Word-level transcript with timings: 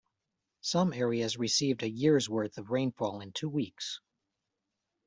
Some 0.61 0.93
areas 0.93 1.37
received 1.37 1.83
a 1.83 1.87
year's 1.87 2.27
worth 2.27 2.57
of 2.57 2.71
rainfall 2.71 3.21
in 3.21 3.33
two 3.33 3.49
weeks. 3.49 3.99